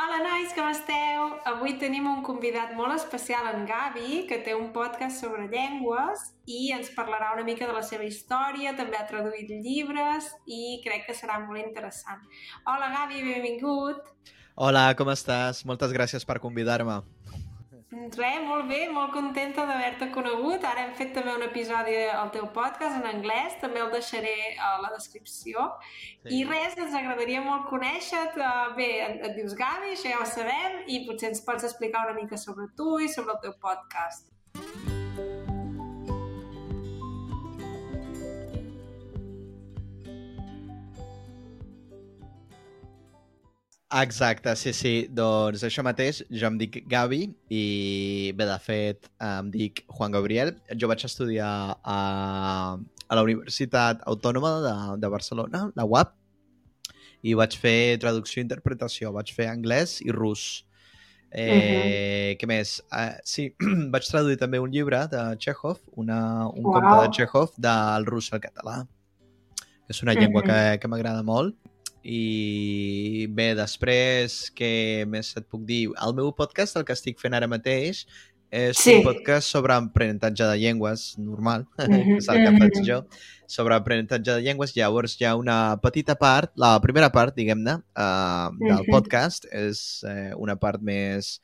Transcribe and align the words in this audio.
Hola, 0.00 0.16
nois, 0.24 0.52
com 0.56 0.64
esteu? 0.64 1.24
Avui 1.44 1.74
tenim 1.76 2.06
un 2.08 2.22
convidat 2.24 2.70
molt 2.72 2.94
especial, 2.94 3.50
en 3.50 3.66
Gavi, 3.68 4.22
que 4.30 4.38
té 4.40 4.54
un 4.56 4.70
podcast 4.72 5.20
sobre 5.20 5.44
llengües 5.52 6.22
i 6.48 6.70
ens 6.72 6.88
parlarà 6.96 7.34
una 7.34 7.44
mica 7.44 7.68
de 7.68 7.74
la 7.76 7.82
seva 7.84 8.06
història, 8.08 8.72
també 8.78 8.96
ha 8.96 9.04
traduït 9.10 9.52
llibres 9.60 10.30
i 10.48 10.80
crec 10.86 11.04
que 11.10 11.18
serà 11.18 11.36
molt 11.44 11.60
interessant. 11.60 12.24
Hola, 12.64 12.88
Gavi, 12.94 13.20
benvingut. 13.28 14.00
Hola, 14.56 14.86
com 14.96 15.12
estàs? 15.12 15.66
Moltes 15.68 15.92
gràcies 15.92 16.24
per 16.24 16.40
convidar-me. 16.40 17.02
Res, 17.90 18.42
molt 18.46 18.68
bé, 18.70 18.84
molt 18.94 19.10
contenta 19.10 19.64
d'haver-te 19.66 20.06
conegut. 20.14 20.62
Ara 20.62 20.84
hem 20.84 20.92
fet 20.94 21.10
també 21.16 21.32
un 21.34 21.42
episodi 21.42 21.96
al 22.06 22.30
teu 22.30 22.46
podcast 22.54 23.00
en 23.00 23.08
anglès, 23.10 23.56
també 23.62 23.82
el 23.82 23.90
deixaré 23.90 24.34
a 24.62 24.76
la 24.78 24.92
descripció. 24.94 25.66
Sí. 26.22 26.36
I 26.38 26.44
res, 26.46 26.78
ens 26.78 26.94
agradaria 26.94 27.42
molt 27.42 27.66
conèixer-te. 27.72 28.50
Bé, 28.78 28.90
et 29.10 29.34
dius 29.34 29.58
Gavi, 29.58 29.96
això 29.96 30.12
ja 30.12 30.20
ho 30.22 30.28
sabem, 30.36 30.84
i 30.86 31.02
potser 31.08 31.32
ens 31.32 31.42
pots 31.46 31.66
explicar 31.66 32.06
una 32.06 32.14
mica 32.20 32.38
sobre 32.38 32.70
tu 32.78 33.00
i 33.02 33.10
sobre 33.10 33.34
el 33.34 33.42
teu 33.48 33.58
podcast. 33.58 34.30
Exacte, 43.90 44.54
sí, 44.54 44.70
sí. 44.72 44.92
Doncs 45.10 45.64
això 45.66 45.82
mateix, 45.82 46.20
jo 46.30 46.46
em 46.46 46.56
dic 46.60 46.76
Gavi 46.90 47.24
i 47.50 47.62
bé, 48.38 48.46
de 48.46 48.58
fet, 48.62 49.08
em 49.26 49.50
dic 49.50 49.82
Juan 49.90 50.14
Gabriel. 50.14 50.52
Jo 50.78 50.86
vaig 50.90 51.02
estudiar 51.08 51.50
a, 51.82 51.98
a 52.78 53.18
la 53.18 53.24
Universitat 53.26 54.04
Autònoma 54.06 54.52
de, 54.62 54.74
de 55.02 55.10
Barcelona, 55.10 55.64
la 55.74 55.86
UAP, 55.90 56.12
i 57.26 57.34
vaig 57.34 57.56
fer 57.58 57.98
traducció 58.02 58.38
i 58.38 58.46
interpretació. 58.46 59.10
Vaig 59.16 59.32
fer 59.34 59.48
anglès 59.50 59.98
i 60.06 60.14
rus. 60.14 60.64
Eh, 61.30 61.50
uh 61.50 61.58
-huh. 61.58 62.38
Què 62.38 62.46
més? 62.46 62.80
Uh, 62.94 63.18
sí, 63.24 63.54
vaig 63.94 64.06
traduir 64.06 64.38
també 64.38 64.62
un 64.62 64.70
llibre 64.70 65.06
de 65.10 65.36
Chekhov, 65.38 65.82
una, 65.96 66.46
un 66.46 66.62
wow. 66.62 66.78
conte 66.78 67.02
de 67.02 67.10
Chekhov 67.16 67.58
del 67.58 68.06
rus 68.06 68.32
al 68.32 68.40
català, 68.40 68.86
és 69.88 70.02
una 70.02 70.14
llengua 70.14 70.42
uh 70.42 70.46
-huh. 70.46 70.70
que, 70.70 70.78
que 70.78 70.88
m'agrada 70.88 71.22
molt 71.22 71.56
i 72.02 72.20
bé, 73.36 73.52
després, 73.58 74.36
què 74.56 75.06
més 75.10 75.32
et 75.38 75.46
puc 75.50 75.62
dir? 75.68 75.84
El 76.04 76.16
meu 76.18 76.32
podcast, 76.36 76.78
el 76.78 76.86
que 76.88 76.96
estic 76.96 77.20
fent 77.22 77.36
ara 77.36 77.48
mateix, 77.50 78.04
és 78.50 78.78
sí. 78.82 78.96
un 78.98 79.04
podcast 79.06 79.46
sobre 79.54 79.76
aprenentatge 79.76 80.46
de 80.50 80.58
llengües, 80.58 81.14
normal, 81.18 81.66
mm 81.78 81.84
-hmm. 81.84 82.04
que 82.04 82.16
és 82.18 82.28
el 82.28 82.42
que 82.44 82.58
faig 82.58 82.80
jo, 82.88 82.98
sobre 83.46 83.74
aprenentatge 83.74 84.32
de 84.32 84.42
llengües. 84.42 84.74
Llavors 84.76 85.16
hi 85.20 85.24
ha 85.24 85.36
una 85.36 85.78
petita 85.82 86.14
part, 86.14 86.52
la 86.56 86.80
primera 86.80 87.10
part, 87.10 87.34
diguem-ne, 87.34 87.74
uh, 87.96 88.50
del 88.58 88.84
podcast, 88.90 89.46
és 89.52 90.02
uh, 90.04 90.34
una 90.36 90.56
part 90.56 90.82
més 90.82 91.40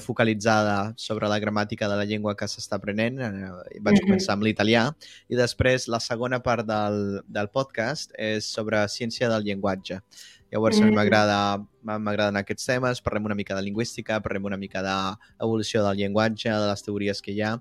focalitzada 0.00 0.92
sobre 0.96 1.28
la 1.28 1.38
gramàtica 1.40 1.88
de 1.88 1.96
la 1.96 2.04
llengua 2.04 2.34
que 2.36 2.48
s'està 2.50 2.76
aprenent. 2.76 3.20
Eh, 3.20 3.80
vaig 3.80 4.00
començar 4.04 4.36
amb 4.36 4.44
l'italià 4.44 4.90
i 5.28 5.36
després 5.36 5.88
la 5.88 6.00
segona 6.04 6.42
part 6.44 6.66
del, 6.68 7.22
del 7.24 7.48
podcast 7.48 8.12
és 8.18 8.44
sobre 8.44 8.84
ciència 8.92 9.30
del 9.32 9.46
llenguatge. 9.48 10.00
Llavors, 10.52 10.78
a 10.78 10.86
mi 10.86 10.94
m'agrada 10.94 11.38
m'agraden 11.82 12.36
aquests 12.38 12.68
temes, 12.68 13.00
parlem 13.02 13.24
una 13.26 13.34
mica 13.34 13.56
de 13.56 13.64
lingüística, 13.64 14.20
parlem 14.22 14.44
una 14.52 14.60
mica 14.60 14.84
d'evolució 14.84 15.82
del 15.82 15.98
llenguatge, 15.98 16.52
de 16.52 16.68
les 16.70 16.84
teories 16.86 17.20
que 17.24 17.34
hi 17.34 17.42
ha. 17.42 17.56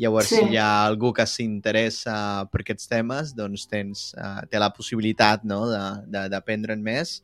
Llavors, 0.00 0.32
sí. 0.32 0.40
si 0.40 0.54
hi 0.54 0.56
ha 0.56 0.86
algú 0.86 1.12
que 1.14 1.26
s'interessa 1.28 2.16
per 2.50 2.62
aquests 2.64 2.88
temes, 2.88 3.34
doncs 3.36 3.68
tens, 3.68 4.08
uh, 4.16 4.40
té 4.48 4.58
la 4.58 4.72
possibilitat 4.72 5.44
no, 5.44 5.66
d'aprendre'n 6.08 6.82
més 6.82 7.20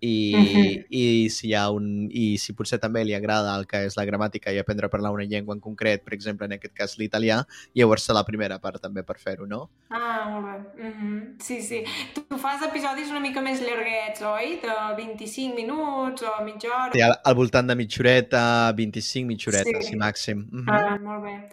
i, 0.00 0.34
uh 0.34 0.40
-huh. 0.40 0.86
i 0.90 1.28
si 1.30 1.48
hi 1.48 1.54
ha 1.54 1.70
un 1.70 2.08
i 2.10 2.38
si 2.38 2.52
potser 2.52 2.78
també 2.78 3.04
li 3.04 3.14
agrada 3.14 3.56
el 3.58 3.66
que 3.66 3.84
és 3.86 3.96
la 3.96 4.04
gramàtica 4.04 4.52
i 4.52 4.58
aprendre 4.58 4.86
a 4.86 4.90
parlar 4.90 5.12
una 5.12 5.24
llengua 5.24 5.54
en 5.54 5.60
concret, 5.60 6.04
per 6.04 6.14
exemple, 6.14 6.46
en 6.46 6.52
aquest 6.52 6.74
cas 6.74 6.96
l'italià, 6.98 7.44
llavors 7.74 8.06
serà 8.06 8.14
la 8.14 8.24
primera 8.24 8.58
part 8.58 8.80
també 8.80 9.02
per 9.02 9.18
fer-ho, 9.18 9.46
no? 9.46 9.70
Ah, 9.90 10.28
molt 10.30 10.46
bé. 10.46 10.88
Uh 10.88 10.94
-huh. 10.94 11.42
Sí, 11.42 11.62
sí. 11.62 11.84
Tu 12.14 12.38
fas 12.38 12.62
episodis 12.62 13.10
una 13.10 13.20
mica 13.20 13.40
més 13.40 13.60
llarguets, 13.60 14.22
oi? 14.22 14.60
De 14.62 14.94
25 14.96 15.54
minuts 15.54 16.22
o 16.22 16.44
mitja 16.44 16.68
hora? 16.68 16.92
Sí, 16.92 17.00
al, 17.00 17.14
al 17.24 17.34
voltant 17.34 17.66
de 17.66 17.74
mitja 17.74 18.00
horeta, 18.00 18.72
25 18.72 19.26
mitja 19.26 19.50
horeta, 19.50 19.80
sí. 19.80 19.88
si 19.88 19.96
màxim. 19.96 20.48
Uh 20.52 20.58
-huh. 20.58 20.64
Ah, 20.68 20.98
molt 20.98 21.22
bé. 21.24 21.48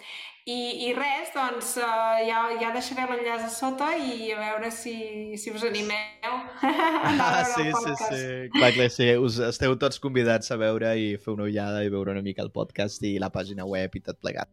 I, 0.45 0.85
i 0.85 0.91
res, 0.93 1.31
doncs 1.33 1.71
uh, 1.81 2.19
ja, 2.21 2.43
ja 2.61 2.67
deixaré 2.69 3.07
l'enllaç 3.09 3.47
a 3.47 3.49
sota 3.49 3.87
i 3.97 4.27
a 4.29 4.35
veure 4.37 4.69
si, 4.69 4.93
si 5.41 5.49
us 5.49 5.63
animeu 5.65 6.35
ah, 6.61 7.39
sí, 7.49 7.65
sí, 7.73 7.93
sí, 8.03 8.19
clar 8.53 8.69
que 8.75 8.85
sí, 8.93 9.07
us 9.17 9.39
esteu 9.47 9.73
tots 9.81 9.97
convidats 10.03 10.53
a 10.53 10.59
veure 10.61 10.91
i 11.01 11.07
fer 11.17 11.33
una 11.33 11.47
ullada 11.49 11.81
i 11.81 11.89
veure 11.89 12.13
una 12.13 12.21
mica 12.21 12.45
el 12.45 12.53
podcast 12.53 13.01
i 13.09 13.15
la 13.17 13.31
pàgina 13.33 13.65
web 13.65 13.97
i 13.97 14.03
tot 14.05 14.21
plegat. 14.21 14.51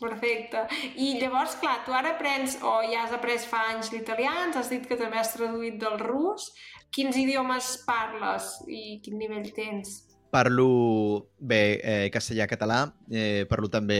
Perfecte. 0.00 0.64
I 0.96 1.12
llavors, 1.20 1.58
clar, 1.60 1.76
tu 1.84 1.92
ara 1.92 2.14
aprens, 2.16 2.56
o 2.64 2.78
ja 2.88 3.04
has 3.04 3.12
après 3.12 3.44
fa 3.44 3.66
anys 3.74 3.92
l'italià, 3.92 4.32
ens 4.46 4.56
has 4.58 4.72
dit 4.72 4.88
que 4.88 4.96
també 5.00 5.20
has 5.20 5.36
traduït 5.36 5.76
del 5.80 6.00
rus. 6.00 6.48
Quins 6.88 7.20
idiomes 7.20 7.70
parles 7.84 8.48
i 8.64 8.98
quin 9.04 9.20
nivell 9.20 9.52
tens? 9.52 10.00
Parlo 10.34 11.28
bé 11.38 11.78
eh, 11.78 12.08
castellà-català, 12.10 12.80
eh, 13.06 13.44
parlo 13.46 13.68
també 13.70 13.98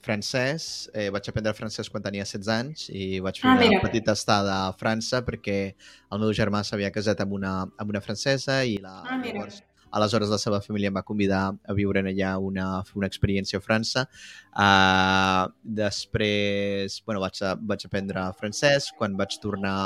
francès. 0.00 0.88
Eh, 0.96 1.10
vaig 1.12 1.28
aprendre 1.28 1.52
francès 1.58 1.92
quan 1.92 2.04
tenia 2.06 2.24
16 2.24 2.48
anys 2.54 2.86
i 2.88 3.20
vaig 3.20 3.42
fer 3.42 3.50
ah, 3.52 3.58
una 3.66 3.82
petita 3.84 4.14
estada 4.16 4.54
a 4.64 4.72
França 4.80 5.20
perquè 5.26 5.58
el 5.68 6.22
meu 6.24 6.32
germà 6.32 6.64
s'havia 6.64 6.88
casat 6.94 7.20
amb 7.20 7.36
una, 7.36 7.52
amb 7.68 7.92
una 7.92 8.00
francesa 8.00 8.62
i 8.64 8.78
la, 8.80 9.02
ah, 9.04 9.20
llavors, 9.20 9.60
aleshores 9.90 10.32
la 10.32 10.38
seva 10.40 10.60
família 10.64 10.90
em 10.92 10.98
va 10.98 11.04
convidar 11.06 11.42
a 11.52 11.76
viure 11.76 12.02
allà 12.02 12.34
una, 12.38 12.68
una 12.94 13.08
experiència 13.08 13.60
a 13.60 13.64
França. 13.64 14.06
Uh, 14.52 15.48
després 15.62 17.00
bueno, 17.06 17.22
vaig, 17.24 17.40
a, 17.42 17.54
vaig 17.56 17.86
aprendre 17.86 18.26
francès. 18.38 18.92
Quan 18.98 19.16
vaig 19.18 19.38
tornar 19.42 19.78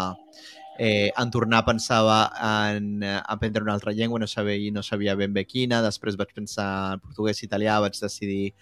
eh, 0.78 1.12
en 1.16 1.30
tornar 1.30 1.64
pensava 1.64 2.32
en 2.40 3.02
aprendre 3.04 3.62
una 3.62 3.74
altra 3.74 3.92
llengua, 3.92 4.18
no 4.18 4.26
sabia, 4.26 4.72
no 4.72 4.82
sabia 4.82 5.14
ben 5.14 5.34
bé 5.34 5.44
quina, 5.44 5.82
després 5.84 6.16
vaig 6.16 6.32
pensar 6.34 6.69
en 6.96 7.04
portuguès 7.04 7.42
i 7.42 7.46
italià, 7.46 7.78
vaig 7.84 7.98
decidir 8.00 8.52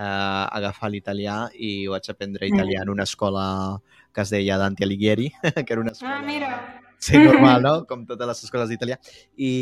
eh, 0.00 0.44
agafar 0.58 0.90
l'italià 0.90 1.40
i 1.54 1.86
vaig 1.88 2.10
aprendre 2.10 2.50
italià 2.50 2.82
en 2.82 2.94
una 2.96 3.08
escola 3.08 3.80
que 4.12 4.22
es 4.26 4.30
deia 4.34 4.58
Dante 4.58 4.84
Alighieri, 4.84 5.30
que 5.64 5.72
era 5.72 5.80
una 5.80 5.92
escola... 5.92 6.18
Ah, 6.18 6.22
mira! 6.26 6.89
Sí, 7.00 7.16
normal, 7.16 7.62
no? 7.66 7.74
Com 7.88 8.04
totes 8.08 8.28
les 8.28 8.42
escoles 8.44 8.68
d'italià. 8.70 8.98
I 9.40 9.52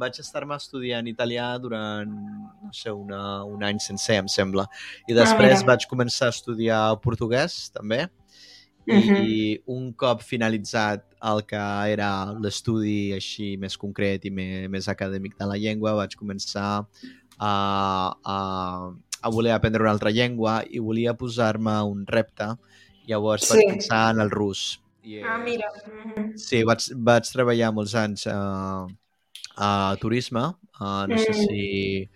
vaig 0.00 0.18
estar-me 0.22 0.56
estudiant 0.56 1.06
italià 1.10 1.50
durant, 1.60 2.08
no 2.08 2.72
sé, 2.72 2.90
una, 2.90 3.44
un 3.44 3.64
any 3.68 3.80
sencer, 3.84 4.22
em 4.22 4.30
sembla. 4.32 4.64
I 5.06 5.12
ah, 5.12 5.18
després 5.20 5.60
ah, 5.60 5.66
vaig 5.74 5.84
començar 5.90 6.30
a 6.30 6.36
estudiar 6.36 6.80
portuguès, 7.04 7.68
també. 7.76 8.06
Uh 8.88 8.96
-huh. 8.96 9.20
I 9.20 9.60
un 9.68 9.92
cop 9.92 10.22
finalitzat 10.24 11.04
el 11.30 11.44
que 11.44 11.60
era 11.92 12.32
l'estudi 12.40 13.12
així 13.12 13.56
més 13.58 13.76
concret 13.76 14.24
i 14.24 14.30
més, 14.30 14.68
més 14.70 14.88
acadèmic 14.88 15.36
de 15.36 15.44
la 15.44 15.58
llengua, 15.58 15.92
vaig 15.92 16.16
començar 16.16 16.86
a, 17.38 17.52
a, 18.24 18.38
a 19.20 19.28
voler 19.30 19.52
aprendre 19.52 19.82
una 19.82 19.90
altra 19.90 20.10
llengua 20.10 20.64
i 20.70 20.78
volia 20.78 21.14
posar-me 21.14 21.82
un 21.82 22.06
repte. 22.06 22.56
Llavors 23.06 23.44
sí. 23.44 23.54
vaig 23.54 23.74
pensar 23.74 24.14
en 24.14 24.20
el 24.20 24.30
rus. 24.30 24.80
I, 25.02 25.20
ah, 25.22 25.38
mira. 25.38 25.68
Sí, 26.38 26.62
vaig, 26.66 26.88
vaig 27.08 27.28
treballar 27.32 27.70
molts 27.74 27.94
anys 27.98 28.26
a, 28.30 28.38
a 29.56 29.68
turisme. 30.00 30.44
Uh, 30.78 31.04
no 31.10 31.16
mm. 31.16 31.22
sé 31.24 31.34
si 31.38 32.08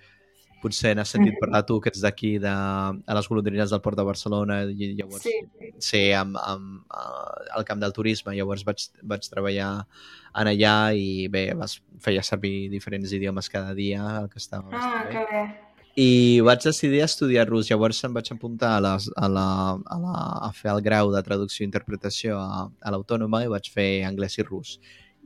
potser 0.62 0.92
n'has 0.94 1.10
sentit 1.10 1.34
parlar 1.40 1.64
tu, 1.66 1.80
que 1.82 1.90
ets 1.90 2.02
d'aquí, 2.04 2.36
de, 2.42 2.52
a 2.52 3.16
les 3.18 3.28
golondrines 3.28 3.72
del 3.72 3.82
Port 3.82 3.98
de 3.98 4.04
Barcelona, 4.06 4.60
i 4.70 4.92
llavors 4.98 5.26
sí, 5.26 5.34
sí 5.82 6.02
amb, 6.14 6.38
amb, 6.38 6.84
uh, 6.86 7.56
al 7.58 7.66
camp 7.66 7.82
del 7.82 7.94
turisme, 7.96 8.36
llavors 8.36 8.62
vaig, 8.68 8.86
vaig 9.02 9.26
treballar 9.26 9.72
en 10.38 10.52
allà 10.52 10.76
i 10.94 11.26
bé, 11.32 11.48
vas, 11.58 11.80
feia 12.04 12.22
servir 12.22 12.70
diferents 12.70 13.10
idiomes 13.18 13.50
cada 13.50 13.74
dia, 13.74 14.06
el 14.22 14.30
que 14.30 14.38
estava 14.38 14.70
Ah, 14.78 15.02
que 15.10 15.26
bé. 15.32 15.44
I 16.00 16.40
vaig 16.40 16.64
decidir 16.64 17.02
estudiar 17.04 17.44
rus, 17.50 17.68
llavors 17.68 18.00
em 18.06 18.14
vaig 18.16 18.30
apuntar 18.32 18.76
a, 18.78 18.80
les, 18.80 19.10
a, 19.12 19.28
la, 19.28 19.46
a, 19.76 19.98
la, 20.00 20.16
a 20.48 20.50
fer 20.56 20.70
el 20.72 20.80
grau 20.84 21.12
de 21.12 21.20
traducció 21.26 21.64
i 21.64 21.68
interpretació 21.68 22.38
a, 22.40 22.66
a 22.80 22.92
l'Autònoma 22.94 23.42
i 23.44 23.50
vaig 23.52 23.68
fer 23.74 23.88
anglès 24.08 24.38
i 24.40 24.46
rus 24.46 24.78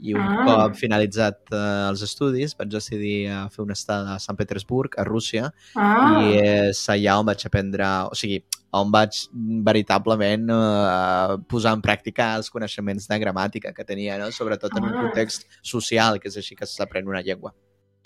i 0.02 0.14
un 0.14 0.20
ah. 0.20 0.44
cop 0.44 0.76
finalitzat 0.76 1.38
uh, 1.54 1.88
els 1.88 2.02
estudis 2.04 2.54
vaig 2.58 2.68
decidir 2.72 3.28
a 3.32 3.46
fer 3.52 3.62
una 3.64 3.76
estada 3.76 4.14
a 4.14 4.20
Sant 4.22 4.36
Petersburg, 4.36 4.96
a 5.00 5.06
Rússia, 5.08 5.50
ah. 5.74 6.20
i 6.20 6.36
és 6.42 6.82
allà 6.92 7.16
on 7.20 7.28
vaig 7.30 7.46
aprendre, 7.48 7.88
o 8.10 8.18
sigui, 8.18 8.42
on 8.76 8.90
vaig 8.92 9.22
veritablement 9.64 10.50
uh, 10.52 11.36
posar 11.48 11.76
en 11.76 11.84
pràctica 11.84 12.34
els 12.36 12.52
coneixements 12.52 13.08
de 13.08 13.20
gramàtica 13.22 13.72
que 13.76 13.86
tenia, 13.88 14.18
no? 14.20 14.28
sobretot 14.34 14.74
ah. 14.74 14.82
en 14.82 14.90
un 14.90 14.96
ah. 14.96 15.06
context 15.06 15.48
social, 15.62 16.20
que 16.20 16.28
és 16.32 16.42
així 16.42 16.58
que 16.58 16.68
s'aprèn 16.68 17.08
una 17.08 17.24
llengua. 17.24 17.54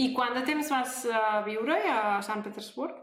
I 0.01 0.11
quant 0.17 0.35
de 0.37 0.43
temps 0.47 0.73
vas 0.73 1.05
uh, 1.11 1.41
viure 1.47 1.77
a 1.93 2.19
Sant 2.25 2.43
Petersburg? 2.45 2.97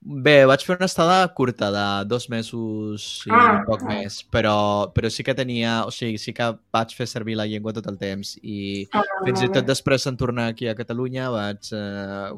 Bé, 0.00 0.46
vaig 0.48 0.62
fer 0.64 0.78
una 0.78 0.86
estada 0.88 1.16
curta 1.36 1.66
de 1.74 1.86
dos 2.08 2.24
mesos 2.32 3.08
i 3.28 3.32
ah, 3.36 3.58
poc 3.66 3.82
ah. 3.84 3.88
més, 3.90 4.22
però, 4.32 4.54
però 4.96 5.10
sí 5.12 5.26
que 5.26 5.34
tenia, 5.36 5.82
o 5.84 5.92
sigui, 5.92 6.16
sí 6.22 6.32
que 6.32 6.46
vaig 6.72 6.94
fer 6.96 7.04
servir 7.10 7.36
la 7.36 7.44
llengua 7.50 7.74
tot 7.76 7.90
el 7.90 7.98
temps 8.00 8.30
i 8.40 8.86
ah, 8.96 9.02
fins 9.26 9.44
i 9.44 9.50
tot 9.52 9.68
després 9.68 10.08
en 10.08 10.16
tornar 10.16 10.46
aquí 10.54 10.70
a 10.70 10.76
Catalunya 10.78 11.28
vaig 11.34 11.68
eh, 11.76 12.32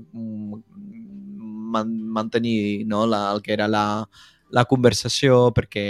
man 1.76 1.94
mantenir 2.18 2.82
no, 2.90 3.04
la, 3.06 3.28
el 3.30 3.44
que 3.46 3.54
era 3.54 3.70
la, 3.70 3.84
la 4.50 4.66
conversació 4.66 5.52
perquè 5.54 5.86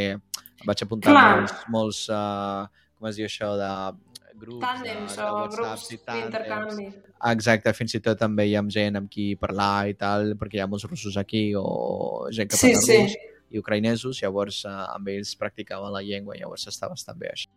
vaig 0.68 0.84
apuntar 0.84 1.16
Clar. 1.16 1.26
molts, 1.38 1.56
molts 1.72 2.04
uh, 2.12 2.68
com 2.98 3.08
es 3.08 3.16
diu 3.16 3.30
això, 3.30 3.54
de 3.56 3.72
grups, 4.42 4.62
tàndems 4.64 5.16
de, 5.16 5.22
de 5.22 5.28
o 5.30 5.48
grups 5.54 5.88
d'intercanvi. 5.92 6.86
Exacte, 7.32 7.74
fins 7.78 7.96
i 7.98 8.02
tot 8.04 8.18
també 8.20 8.48
hi 8.50 8.56
ha 8.58 8.64
gent 8.76 8.98
amb 9.00 9.10
qui 9.12 9.32
parlar 9.40 9.88
i 9.92 9.98
tal, 9.98 10.34
perquè 10.40 10.58
hi 10.58 10.64
ha 10.64 10.70
molts 10.70 10.88
russos 10.90 11.18
aquí 11.20 11.50
o 11.58 11.66
gent 12.34 12.50
que 12.50 12.58
sí, 12.58 12.72
parla 12.72 12.86
sí. 12.88 12.98
rus 13.02 13.20
i 13.52 13.60
ucraïnesos, 13.60 14.22
llavors 14.24 14.62
eh, 14.64 14.72
amb 14.96 15.12
ells 15.12 15.36
practicava 15.38 15.92
la 15.92 16.00
llengua, 16.04 16.38
llavors 16.40 16.66
està 16.72 16.88
bastant 16.90 17.20
bé 17.20 17.30
això. 17.34 17.51